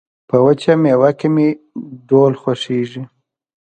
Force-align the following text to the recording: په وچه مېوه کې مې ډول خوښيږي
په 0.29 0.35
وچه 0.45 0.73
مېوه 0.81 1.11
کې 1.19 1.27
مې 1.35 1.47
ډول 2.09 2.33
خوښيږي 2.41 3.03